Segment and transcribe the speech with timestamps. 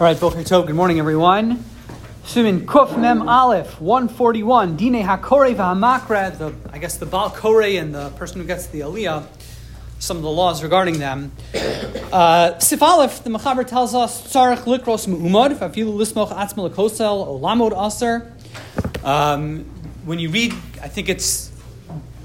[0.00, 1.62] All right, Boker Tov, good morning, everyone.
[2.24, 7.94] Simin Kuf Mem Aleph, 141, Dine HaKore v'Hamakra, the, I guess the Baal Kore and
[7.94, 9.26] the person who gets the Aliyah,
[9.98, 11.32] some of the laws regarding them.
[12.10, 17.76] Uh, Sif Aleph, the Mechaber tells us, Tzarech Likros Mu'umad, Fafilu Lismoch Atzma Lekosel, Olamod
[17.76, 18.32] Aser.
[19.04, 19.66] Um,
[20.06, 21.52] when you read, I think it's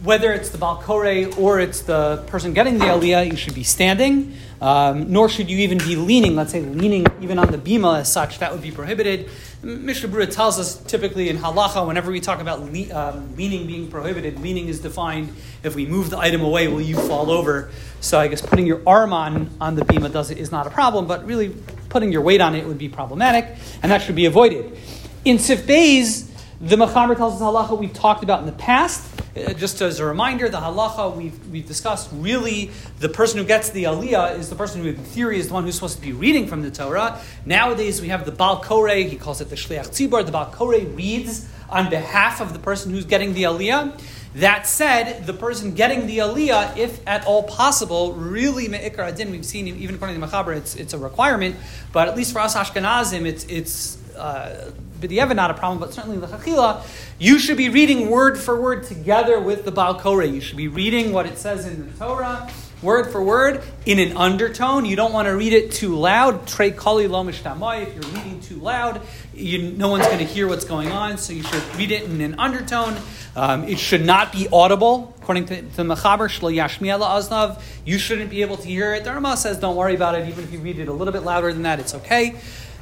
[0.05, 4.37] whether it's the Balkore or it's the person getting the Aliyah, you should be standing,
[4.61, 8.11] um, nor should you even be leaning, let's say leaning even on the bima as
[8.11, 9.29] such, that would be prohibited.
[9.63, 13.89] Mishnah Berurah tells us typically in halacha, whenever we talk about le- um, leaning being
[13.89, 17.71] prohibited, leaning is defined if we move the item away, will you fall over?
[17.99, 20.69] So I guess putting your arm on, on the bima does it is not a
[20.69, 21.55] problem, but really
[21.89, 24.77] putting your weight on it would be problematic, and that should be avoided.
[25.25, 26.29] In Sif Beis,
[26.61, 29.14] the Mechaber tells us halacha we've talked about in the past.
[29.36, 33.70] Uh, just as a reminder, the halacha we've, we've discussed really the person who gets
[33.72, 36.14] the aliyah is the person who, in theory, is the one who's supposed to be
[36.14, 37.20] reading from the Torah.
[37.45, 40.25] Nowadays, we have the Baal Koreh, he calls it the Shliach Tzibor.
[40.25, 44.00] The Baal Koreh reads on behalf of the person who's getting the aliyah.
[44.36, 49.45] That said, the person getting the aliyah, if at all possible, really me'ikar adin, we've
[49.45, 51.58] seen even according to the Mechaber, it's, it's a requirement,
[51.92, 56.17] but at least for us Ashkenazim, it's, it's uh, b'di'evet not a problem, but certainly
[56.17, 56.83] the chachila,
[57.19, 60.33] you should be reading word for word together with the Baal Koreh.
[60.33, 62.49] You should be reading what it says in the Torah,
[62.81, 64.85] word for word, in an undertone.
[64.85, 66.47] You don't want to read it too loud.
[66.47, 69.02] Trey kali lo If you're reading too loud,
[69.33, 72.21] you, no one's going to hear what's going on, so you should read it in
[72.21, 72.95] an undertone.
[73.35, 77.61] Um, it should not be audible, according to, the Mechaber, Shlo Yashmiel Aznav.
[77.83, 79.03] You shouldn't be able to hear it.
[79.03, 80.27] The Rama says, don't worry about it.
[80.30, 82.35] Even if you read it a little bit louder than that, it's okay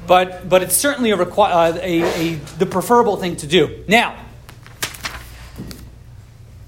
[0.08, 3.84] but but it's certainly a, uh, a, a, the preferable thing to do.
[3.88, 4.18] Now,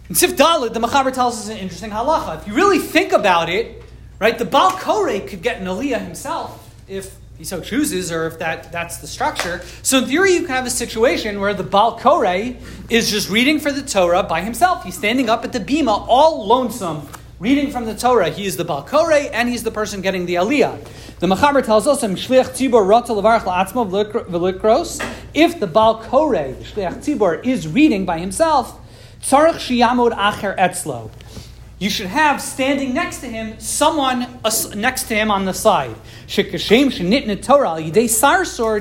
[0.10, 2.42] in Sif Daled, the Machaber tells us an interesting halacha.
[2.42, 3.84] If you really think about it,
[4.20, 8.40] right, the Baal Koreh could get an Aliyah himself if he so chooses, or if
[8.40, 9.62] that, that's the structure.
[9.82, 13.60] So in theory, you can have a situation where the Baal Koreh is just reading
[13.60, 14.84] for the Torah by himself.
[14.84, 17.10] He's standing up at the bima, all lonesome,
[17.40, 18.30] reading from the Torah.
[18.30, 20.80] He is the Baal Koreh, and he's the person getting the Aliyah.
[21.20, 22.02] The Machaber tells us.
[22.02, 22.12] If
[25.60, 28.80] the Baal Koreh, the Shliach tzibor, is reading by himself,
[29.22, 31.12] tzarich shiyamod acher etzlo.
[31.78, 34.40] You should have standing next to him someone
[34.76, 35.94] next to him on the side.
[36.28, 37.82] Torah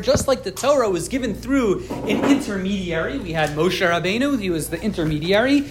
[0.01, 3.19] just like the Torah was given through an intermediary.
[3.19, 5.65] We had Moshe Rabbeinu; he was the intermediary.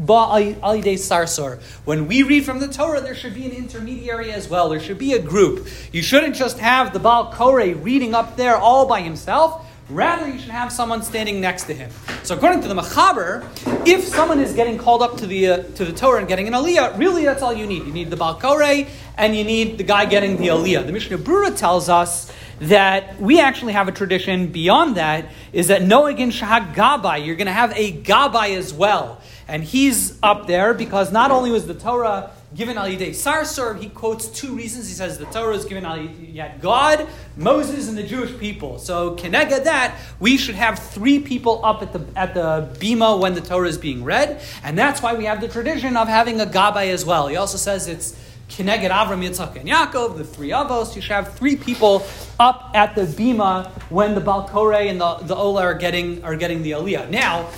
[0.00, 1.60] Tzarchim sarsor.
[1.84, 4.68] When we read from the Torah, there should be an intermediary as well.
[4.68, 5.68] There should be a group.
[5.92, 9.66] You shouldn't just have the Baal Koreh reading up there all by himself.
[9.88, 11.90] Rather, you should have someone standing next to him.
[12.22, 13.44] So, according to the Machaber,
[13.84, 16.54] if someone is getting called up to the uh, to the Torah and getting an
[16.54, 17.84] Aliyah, really that's all you need.
[17.84, 18.88] You need the Baal Koreh
[19.18, 20.86] and you need the guy getting the Aliyah.
[20.86, 22.30] The Mishnah Berurah tells us
[22.60, 27.46] that we actually have a tradition beyond that is that Noagin Shahag Gabai, you're going
[27.46, 29.19] to have a Gabai as well.
[29.50, 33.88] And he's up there because not only was the Torah given al Yidei Sarsor, he
[33.88, 34.86] quotes two reasons.
[34.86, 38.78] He says the Torah is given al Yad God, Moses, and the Jewish people.
[38.78, 43.34] So Kenega that, we should have three people up at the at the bima when
[43.34, 46.46] the Torah is being read, and that's why we have the tradition of having a
[46.46, 47.26] gabbai as well.
[47.26, 48.16] He also says it's
[48.50, 50.94] Kineged Avram, Yitzchak, and Yaakov, the three Avos.
[50.94, 52.06] You should have three people
[52.38, 56.62] up at the bima when the Balkore and the, the Ola are getting are getting
[56.62, 57.10] the Aliyah.
[57.10, 57.50] Now,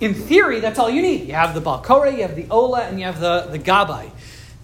[0.00, 1.26] in theory, that's all you need.
[1.26, 4.10] You have the Balkore, you have the Ola, and you have the, the Gabai.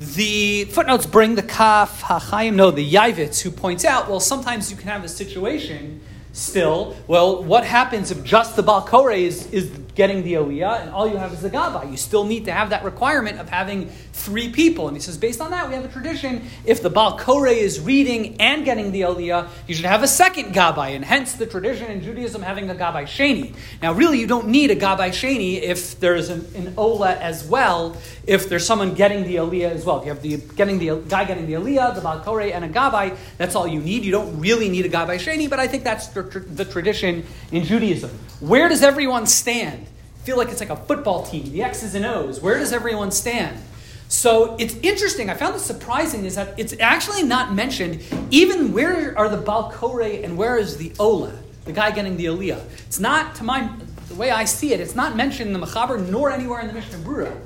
[0.01, 4.77] The footnotes bring the Kaf HaChaim, no, the Yavitz, who points out, well, sometimes you
[4.77, 6.01] can have a situation
[6.33, 11.09] still, well, what happens if just the Balkore is, is getting the Aliyah and all
[11.09, 11.89] you have is the Gaba?
[11.89, 14.89] You still need to have that requirement of having three people.
[14.89, 16.43] And he says, based on that, we have a tradition.
[16.65, 20.55] If the Baal Balkore is reading and getting the Aliyah, you should have a second
[20.55, 23.55] Gabai, and hence the tradition in Judaism having a Gabai Sheni.
[23.83, 27.97] Now, really, you don't need a Gabai Sheni if there's an, an Ola as well,
[28.27, 29.99] if there's someone getting the Aliyah as well.
[29.99, 33.17] If you have the getting the guy getting the Aliyah, the Balkore, and a Gabai,
[33.39, 34.03] that's all you need.
[34.03, 37.65] You don't really need a Gabai Sheni, but I think that's the the tradition in
[37.65, 38.11] Judaism.
[38.41, 39.84] Where does everyone stand?
[40.25, 42.41] Feel like it's like a football team, the X's and O's.
[42.41, 43.59] Where does everyone stand?
[44.09, 45.29] So it's interesting.
[45.29, 48.01] I found it surprising is that it's actually not mentioned
[48.31, 51.33] even where are the Balkore and where is the Ola,
[51.67, 52.65] the guy getting the Aliyah.
[52.87, 53.71] It's not, to my,
[54.09, 56.73] the way I see it, it's not mentioned in the Machaber nor anywhere in the
[56.75, 57.37] Mishnah Berurah.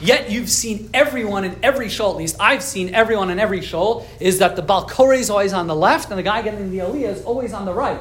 [0.00, 4.08] Yet you've seen everyone in every shul, at least I've seen everyone in every shul,
[4.18, 7.12] is that the Balkore is always on the left and the guy getting the Aliyah
[7.12, 8.00] is always on the right.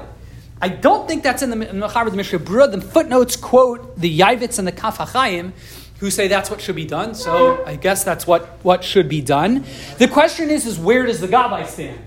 [0.64, 2.72] I don't think that's in the Mechaber the Mishnah Berurah.
[2.72, 5.52] The footnotes quote the Yavitz and the Kaf HaChaim,
[6.00, 7.16] who say that's what should be done.
[7.16, 9.66] So I guess that's what, what should be done.
[9.98, 12.00] The question is, is where does the Gabbai stand?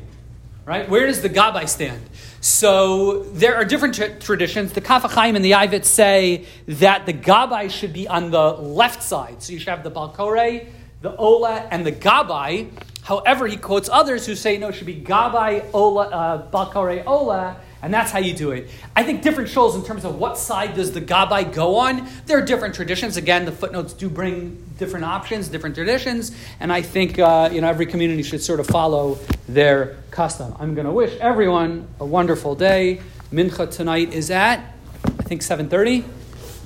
[0.65, 0.89] right?
[0.89, 2.01] Where does the Gabbai stand?
[2.41, 4.73] So there are different tra- traditions.
[4.73, 9.03] The Kaf HaChaim and the Yavitz say that the Gabbai should be on the left
[9.03, 9.43] side.
[9.43, 10.63] So you should have the Balkore,
[11.03, 12.71] the Ola, and the Gabbai.
[13.03, 17.57] However, he quotes others who say no, it should be Gabai Ola, uh, Ola,
[17.87, 18.69] and that's how you do it.
[18.97, 22.09] I think different shuls in terms of what side does the Gabbai go on.
[22.27, 23.17] There are different traditions.
[23.17, 27.69] Again, the footnotes do bring different options, different traditions, and I think uh, you know
[27.69, 30.57] every community should sort of follow their custom.
[30.59, 33.03] I'm going to wish everyone a wonderful day.
[33.33, 34.59] Mincha tonight is at
[35.05, 36.03] I think 7:30.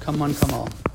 [0.00, 0.89] Come on, come on.